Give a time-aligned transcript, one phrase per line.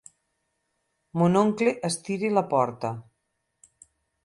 [1.21, 2.93] Mon oncle estira la porta.